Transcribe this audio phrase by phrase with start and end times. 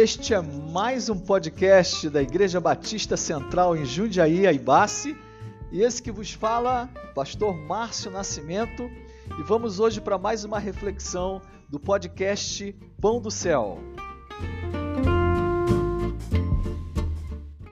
[0.00, 5.18] Este é mais um podcast da Igreja Batista Central em Jundiaí, Aibace.
[5.72, 8.88] E esse que vos fala, Pastor Márcio Nascimento.
[9.40, 13.80] E vamos hoje para mais uma reflexão do podcast Pão do Céu.